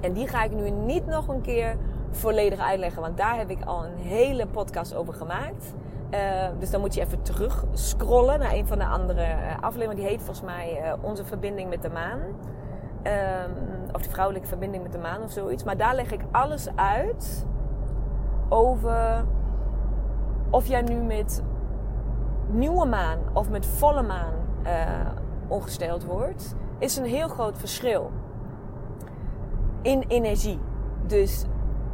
[0.00, 1.76] En die ga ik nu niet nog een keer
[2.10, 5.74] volledig uitleggen, want daar heb ik al een hele podcast over gemaakt.
[6.10, 6.18] Uh,
[6.58, 9.96] dus dan moet je even terug scrollen naar een van de andere uh, afleveringen.
[9.96, 12.20] Die heet volgens mij uh, Onze Verbinding met de Maan.
[12.20, 15.64] Um, of de Vrouwelijke Verbinding met de Maan of zoiets.
[15.64, 17.46] Maar daar leg ik alles uit
[18.48, 19.24] over
[20.52, 21.42] of jij nu met
[22.50, 24.34] nieuwe maan of met volle maan
[25.48, 26.54] ongesteld wordt.
[26.78, 28.10] Is een heel groot verschil
[29.82, 30.58] in energie.
[31.06, 31.44] Dus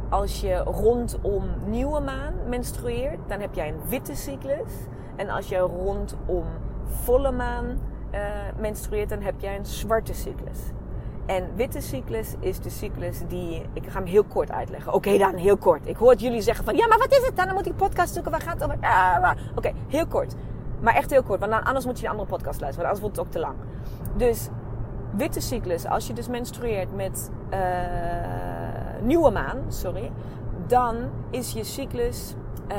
[0.09, 4.71] als je rondom nieuwe maan menstrueert, dan heb jij een witte cyclus.
[5.15, 6.45] En als je rondom
[6.85, 8.19] volle maan uh,
[8.57, 10.59] menstrueert, dan heb jij een zwarte cyclus.
[11.29, 13.65] En witte cyclus is de cyclus die.
[13.73, 14.93] Ik ga hem heel kort uitleggen.
[14.93, 15.87] Oké, dan heel kort.
[15.87, 17.45] Ik hoor jullie zeggen van ja, maar wat is het dan?
[17.45, 18.31] Dan moet ik podcast zoeken.
[18.31, 18.77] Waar gaat het over?
[18.81, 20.35] Ah, Oké, heel kort.
[20.81, 23.15] Maar echt heel kort, want anders moet je een andere podcast luisteren, want anders wordt
[23.15, 23.55] het ook te lang.
[24.17, 24.49] Dus
[25.15, 27.59] witte cyclus, als je dus menstrueert met uh,
[29.01, 30.11] nieuwe maan, sorry,
[30.67, 30.95] dan
[31.29, 32.35] is je cyclus
[32.71, 32.75] uh,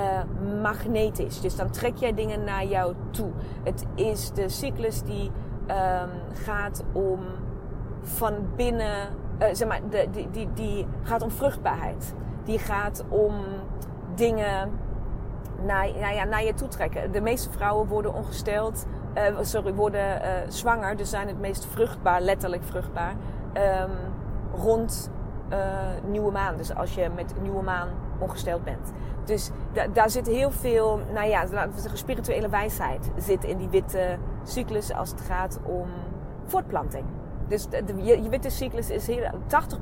[0.62, 1.40] magnetisch.
[1.40, 3.30] Dus dan trek jij dingen naar jou toe.
[3.62, 5.30] Het is de cyclus die
[5.68, 7.20] um, gaat om
[8.02, 9.08] van binnen,
[9.42, 12.14] uh, zeg maar, de, die, die, die gaat om vruchtbaarheid.
[12.44, 13.34] Die gaat om
[14.14, 14.70] dingen
[15.64, 17.12] naar, nou ja, naar je toe trekken.
[17.12, 18.86] De meeste vrouwen worden ongesteld,
[19.16, 23.14] uh, sorry, worden uh, zwanger, dus zijn het meest vruchtbaar, letterlijk vruchtbaar,
[23.54, 23.90] um,
[24.54, 25.10] rond
[26.06, 26.56] nieuwe maan.
[26.56, 28.92] Dus als je met nieuwe maan ongesteld bent.
[29.24, 33.56] Dus da daar zit heel veel, nou ja, laten we zeggen, spirituele wijsheid zit in
[33.56, 35.88] die witte cyclus als het gaat om
[36.44, 37.04] voortplanting.
[37.50, 39.32] Dus de, je, witte cyclus is heel, 80%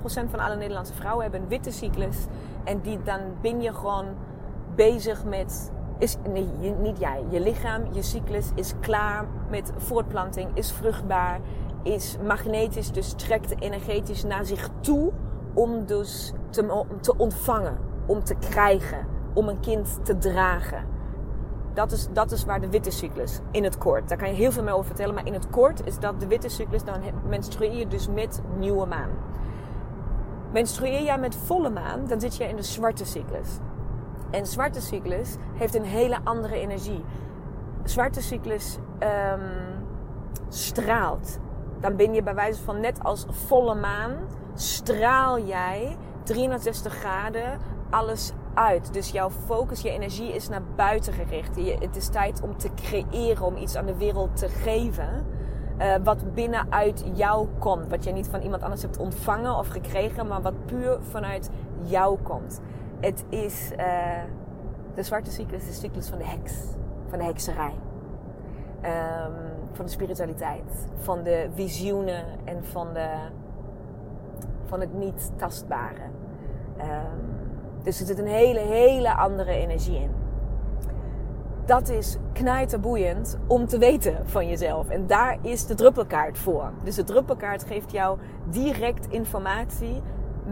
[0.07, 2.17] van alle Nederlandse vrouwen hebben een witte cyclus.
[2.65, 4.07] En die, dan ben je gewoon
[4.75, 5.73] bezig met.
[5.99, 7.25] Is, nee, niet jij.
[7.29, 11.41] Je lichaam, je cyclus is klaar met voortplanting, is vruchtbaar,
[11.83, 15.13] is magnetisch, dus trekt energetisch naar zich toe
[15.55, 20.85] om dus te, te ontvangen, om te krijgen, om een kind te dragen.
[21.79, 24.09] Dat is, dat is waar de witte cyclus, in het kort.
[24.09, 26.27] Daar kan je heel veel meer over vertellen, maar in het kort is dat de
[26.27, 29.11] witte cyclus, dan menstrueer je dus met nieuwe maan.
[30.53, 33.49] Menstrueer jij met volle maan, dan zit je in de zwarte cyclus.
[34.31, 37.05] En zwarte cyclus heeft een hele andere energie.
[37.85, 39.85] Zwarte cyclus um,
[40.49, 41.39] straalt.
[41.81, 44.13] Dan ben je bij wijze van net als volle maan,
[44.55, 47.59] straal jij 360 graden
[47.91, 48.93] alles uit.
[48.93, 51.57] Dus jouw focus, je energie is naar buiten gericht.
[51.81, 55.27] Het is tijd om te creëren, om iets aan de wereld te geven.
[55.79, 57.91] Uh, wat binnenuit jou komt.
[57.91, 61.51] Wat je niet van iemand anders hebt ontvangen of gekregen, maar wat puur vanuit
[61.83, 62.61] jou komt.
[63.01, 63.87] Het is uh,
[64.95, 66.55] de zwarte cyclus, de cyclus van de heks,
[67.09, 67.75] van de hekserij.
[68.83, 69.35] Um,
[69.73, 73.09] van de spiritualiteit, van de visioenen en van, de,
[74.65, 76.03] van het niet tastbare.
[76.79, 77.38] Um,
[77.89, 80.11] dus er zit een hele, hele andere energie in.
[81.67, 84.89] Dat is knijterboeiend om te weten van jezelf.
[84.89, 86.73] En daar is de druppelkaart voor.
[86.85, 88.19] Dus de druppelkaart geeft jou
[88.51, 90.03] direct informatie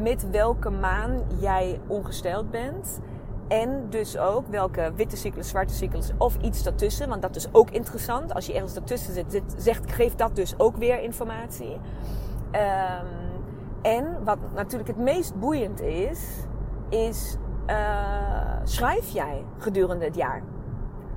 [0.03, 3.01] met welke maan jij ongesteld bent.
[3.49, 7.09] En dus ook welke witte cyclus, zwarte cyclus of iets daartussen.
[7.09, 8.35] Want dat is ook interessant.
[8.35, 11.73] Als je ergens daartussen zit, zegt, geeft dat dus ook weer informatie.
[12.53, 13.35] Um,
[13.83, 16.47] en wat natuurlijk het meest boeiend is,
[16.89, 17.77] is uh,
[18.65, 20.43] schrijf jij gedurende het jaar.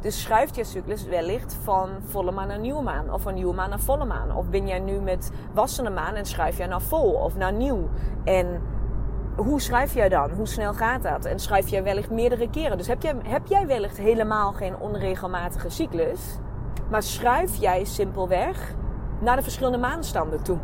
[0.01, 3.13] Dus schuift je cyclus wellicht van volle maan naar nieuwe maan.
[3.13, 4.35] Of van nieuwe maan naar volle maan.
[4.35, 7.89] Of ben jij nu met wassende maan en schrijf jij naar vol of naar nieuw.
[8.23, 8.61] En
[9.35, 10.31] hoe schrijf jij dan?
[10.31, 11.25] Hoe snel gaat dat?
[11.25, 12.77] En schrijf jij wellicht meerdere keren?
[12.77, 16.37] Dus heb heb jij wellicht helemaal geen onregelmatige cyclus?
[16.89, 18.73] Maar schrijf jij simpelweg
[19.19, 20.57] naar de verschillende maanstanden toe?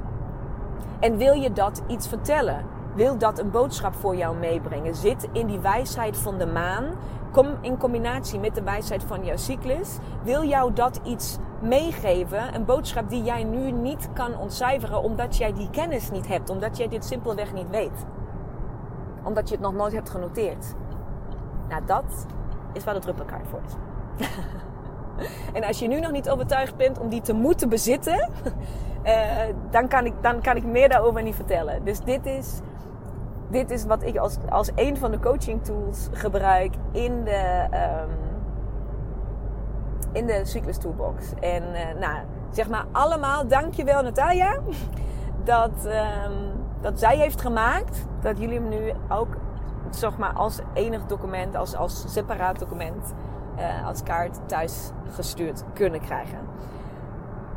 [1.00, 2.75] En wil je dat iets vertellen?
[2.96, 4.96] Wil dat een boodschap voor jou meebrengen?
[4.96, 6.86] Zit in die wijsheid van de maan,
[7.32, 9.98] kom in combinatie met de wijsheid van jouw cyclus.
[10.24, 12.56] Wil jou dat iets meegeven?
[12.56, 16.78] Een boodschap die jij nu niet kan ontcijferen omdat jij die kennis niet hebt, omdat
[16.78, 18.06] jij dit simpelweg niet weet
[19.26, 20.66] omdat je het nog nooit hebt genoteerd.
[21.70, 22.26] Nou, dat
[22.74, 23.74] is waar de druppelkaart voor is.
[25.58, 28.30] en als je nu nog niet overtuigd bent om die te moeten bezitten,
[29.04, 29.22] uh,
[29.72, 31.84] dan, kan ik, dan kan ik meer daarover niet vertellen.
[31.84, 32.60] Dus dit is,
[33.56, 38.10] dit is wat ik als, als een van de coaching tools gebruik in de, um,
[40.12, 41.34] in de Cyclus Toolbox.
[41.40, 42.18] En uh, nou,
[42.52, 44.60] zeg maar allemaal dankjewel Natalia.
[45.44, 48.06] Dat, um, dat zij heeft gemaakt.
[48.22, 49.36] Dat jullie hem nu ook
[49.90, 53.14] zeg maar, als enig document, als, als separaat document,
[53.58, 56.40] uh, als kaart thuis gestuurd kunnen krijgen.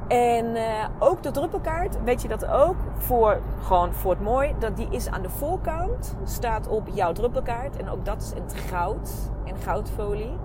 [0.08, 4.76] En uh, ook de druppelkaart, weet je dat ook, voor, gewoon voor het mooi, dat
[4.76, 7.76] die is aan de voorkant, staat op jouw druppelkaart.
[7.76, 9.10] En ook dat is in het goud,
[9.44, 10.36] in goudfolie.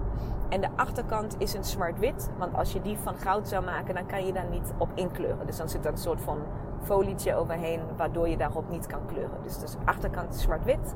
[0.50, 4.06] En de achterkant is in zwart-wit, want als je die van goud zou maken, dan
[4.06, 5.46] kan je daar niet op inkleuren.
[5.46, 6.38] Dus dan zit er een soort van
[6.82, 9.38] folietje overheen, waardoor je daarop niet kan kleuren.
[9.44, 10.96] Dus de achterkant is zwart-wit.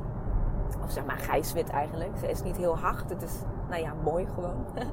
[0.84, 2.17] Of zeg maar grijswit eigenlijk.
[2.17, 3.10] Ze is niet heel hard.
[3.10, 3.34] Het is,
[3.69, 4.65] nou ja, mooi gewoon.
[4.77, 4.86] um,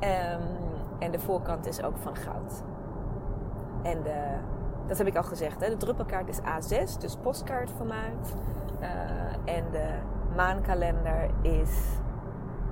[1.04, 2.62] en de voorkant is ook van goud.
[3.82, 4.36] En de,
[4.86, 5.60] dat heb ik al gezegd.
[5.60, 5.68] Hè?
[5.68, 8.34] De druppelkaart is A6, dus postkaartformaat.
[8.80, 9.88] Uh, en de
[10.36, 11.70] maankalender is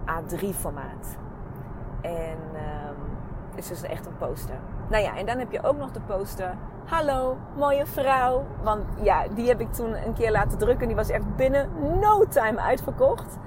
[0.07, 1.19] A3 formaat.
[2.01, 2.97] En um,
[3.55, 4.59] is dus echt een poster.
[4.89, 6.55] Nou ja, en dan heb je ook nog de poster.
[6.85, 8.45] Hallo, mooie vrouw.
[8.63, 10.87] Want ja, die heb ik toen een keer laten drukken.
[10.87, 11.69] Die was echt binnen
[12.01, 13.39] no time uitverkocht.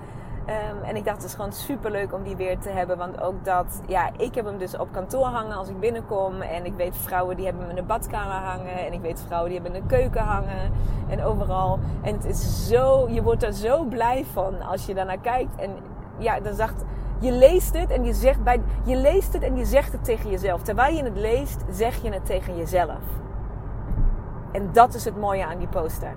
[0.47, 2.97] Um, en ik dacht, het is gewoon super leuk om die weer te hebben.
[2.97, 6.41] Want ook dat, ja, ik heb hem dus op kantoor hangen als ik binnenkom.
[6.41, 8.85] En ik weet vrouwen die hebben hem in de badkamer hangen.
[8.85, 10.71] En ik weet vrouwen die hebben in de keuken hangen.
[11.07, 11.79] En overal.
[12.01, 15.55] En het is zo, je wordt er zo blij van als je daarnaar kijkt.
[15.55, 15.71] En
[16.17, 16.83] ja, dan zegt,
[17.19, 20.29] je leest het en je zegt bij, je leest het en je zegt het tegen
[20.29, 20.61] jezelf.
[20.61, 23.01] Terwijl je het leest, zeg je het tegen jezelf.
[24.51, 26.15] En dat is het mooie aan die poster.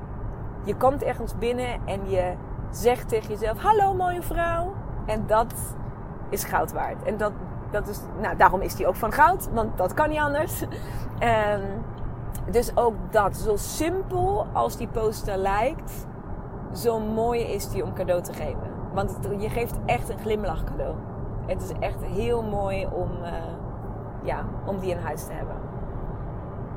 [0.64, 2.32] Je komt ergens binnen en je
[2.70, 4.72] zegt tegen jezelf: Hallo mooie vrouw.
[5.06, 5.54] En dat
[6.28, 7.02] is goud waard.
[7.02, 7.32] En dat,
[7.70, 10.62] dat is, nou, daarom is die ook van goud, want dat kan niet anders.
[10.62, 11.84] Um,
[12.50, 16.06] dus ook dat, zo simpel als die poster lijkt,
[16.72, 18.74] zo mooi is die om cadeau te geven.
[18.92, 20.94] Want je geeft echt een glimlach cadeau.
[21.46, 23.28] Het is echt heel mooi om, uh,
[24.22, 25.56] ja, om die in huis te hebben.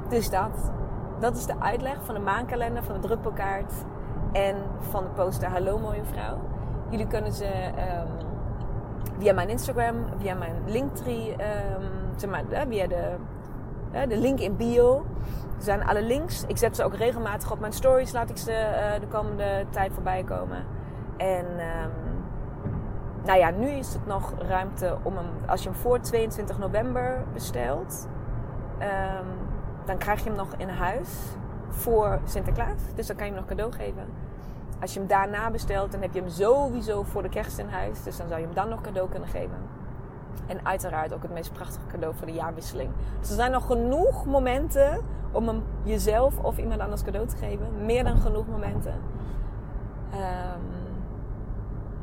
[0.10, 0.72] Dus dat.
[1.20, 3.74] Dat is de uitleg van de maankalender, van de druppelkaart
[4.32, 6.38] en van de poster Hallo mooie vrouw.
[6.90, 8.28] Jullie kunnen ze um,
[9.20, 13.16] via mijn Instagram, via mijn Linktree, um, zeg maar, via de,
[14.08, 15.06] de link in bio.
[15.58, 16.44] Er zijn alle links.
[16.48, 18.12] Ik zet ze ook regelmatig op mijn stories.
[18.12, 20.66] Laat ik ze uh, de komende tijd voorbij komen.
[21.18, 21.92] En um,
[23.24, 27.24] nou ja, nu is het nog ruimte om hem, als je hem voor 22 november
[27.34, 28.08] bestelt,
[29.86, 31.38] dan krijg je hem nog in huis
[31.70, 32.82] voor Sinterklaas.
[32.96, 34.06] Dus dan kan je hem nog cadeau geven.
[34.82, 38.04] Als je hem daarna bestelt, dan heb je hem sowieso voor de kerst in huis.
[38.04, 39.58] Dus dan zou je hem dan nog cadeau kunnen geven.
[40.48, 42.90] En uiteraard ook het meest prachtige cadeau voor de jaarwisseling.
[43.20, 45.02] Dus er zijn nog genoeg momenten
[45.32, 47.86] om hem jezelf of iemand anders cadeau te geven.
[47.86, 48.94] Meer dan genoeg momenten.
[50.14, 50.78] Um,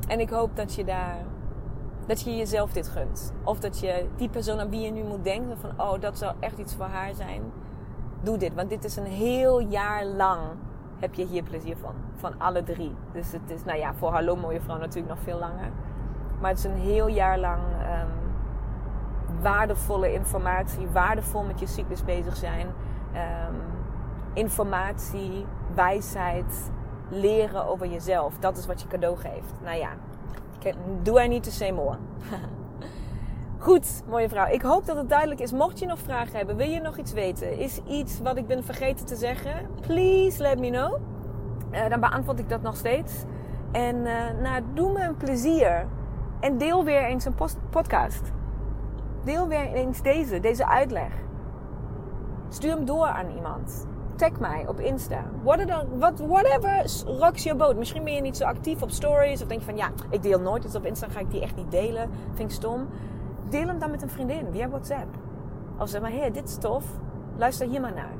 [0.09, 1.16] en ik hoop dat je daar,
[2.07, 3.33] dat je jezelf dit gunt.
[3.44, 6.35] Of dat je die persoon aan wie je nu moet denken van, oh, dat zou
[6.40, 7.42] echt iets voor haar zijn
[8.27, 8.55] doe dit.
[8.55, 10.41] Want dit is een heel jaar lang
[10.99, 11.95] heb je hier plezier van.
[12.17, 12.95] Van alle drie.
[13.12, 15.71] Dus het is, nou ja, voor Hallo Mooie Vrouw natuurlijk nog veel langer.
[16.41, 20.89] Maar het is een heel jaar lang um, waardevolle informatie.
[20.89, 22.67] Waardevol met je cyclus bezig zijn.
[22.67, 23.57] Um,
[24.33, 26.71] informatie, wijsheid,
[27.09, 28.39] leren over jezelf.
[28.39, 29.53] Dat is wat je cadeau geeft.
[29.62, 29.91] Nou ja,
[31.03, 31.97] do I need to say more?
[33.66, 34.46] Goed, mooie vrouw.
[34.46, 35.52] Ik hoop dat het duidelijk is.
[35.52, 37.59] Mocht je nog vragen hebben, wil je nog iets weten?
[37.59, 39.70] Is iets wat ik ben vergeten te zeggen?
[39.81, 41.00] Please let me know.
[41.72, 43.24] Uh, dan beantwoord ik dat nog steeds.
[43.72, 45.87] En uh, nou, doe me een plezier.
[46.40, 47.35] En deel weer eens een
[47.70, 48.22] podcast.
[49.24, 51.12] Deel weer eens deze, deze uitleg.
[52.48, 53.87] Stuur hem door aan iemand.
[54.16, 55.24] Tag mij op Insta.
[55.42, 57.76] Whatever rocks your boat.
[57.76, 59.42] Misschien ben je niet zo actief op stories.
[59.42, 61.09] Of denk je van ja, ik deel nooit iets op Insta.
[61.09, 62.11] Ga ik die echt niet delen.
[62.35, 62.88] Vind ik stom
[63.49, 65.15] deel hem dan met een vriendin via WhatsApp.
[65.79, 66.85] Of zeg maar, hé, dit is tof.
[67.37, 68.15] Luister hier maar naar.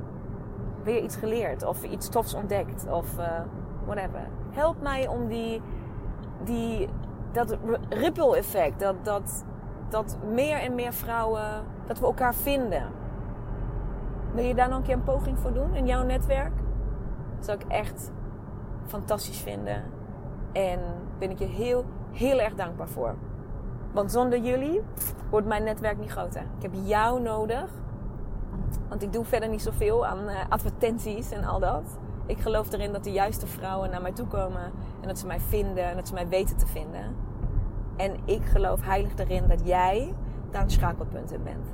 [0.83, 3.41] Weer iets geleerd of iets tofs ontdekt of uh,
[3.85, 4.29] whatever.
[4.51, 5.63] Help mij om die,
[6.45, 6.89] die,
[7.33, 7.57] dat
[7.89, 9.45] ripple effect, dat, dat,
[9.89, 12.83] dat meer en meer vrouwen, dat we elkaar vinden.
[14.33, 16.53] Wil je daar nog een keer een poging voor doen in jouw netwerk?
[17.37, 18.13] Dat zou ik echt
[18.87, 19.83] fantastisch vinden.
[20.53, 20.81] En
[21.19, 23.15] ben ik je heel, heel erg dankbaar voor.
[23.97, 24.83] Want zonder jullie
[25.31, 26.41] wordt mijn netwerk niet groter.
[26.41, 27.71] Ik heb jou nodig.
[28.89, 31.99] Want ik doe verder niet zoveel aan uh, advertenties en al dat.
[32.27, 34.73] Ik geloof erin dat de juiste vrouwen naar mij toe komen.
[35.01, 37.17] En dat ze mij vinden en dat ze mij weten te vinden.
[37.97, 40.15] En ik geloof heilig erin dat jij
[40.51, 41.67] daar een schakelpunt in bent.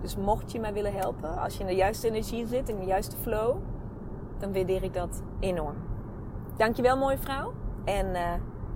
[0.00, 2.86] Dus mocht je mij willen helpen, als je in de juiste energie zit, in de
[2.86, 3.56] juiste flow,
[4.38, 5.76] dan waardeer ik dat enorm.
[6.56, 7.52] Dankjewel mooie vrouw
[7.84, 8.20] en uh,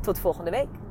[0.00, 0.68] tot volgende week.